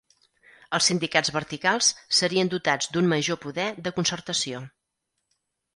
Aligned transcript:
Els 0.77 0.87
sindicats 0.91 1.33
verticals 1.35 1.89
serien 2.21 2.49
dotats 2.55 2.91
d'un 2.97 3.11
major 3.15 3.43
poder 3.47 3.71
de 3.89 3.95
concertació. 4.01 4.65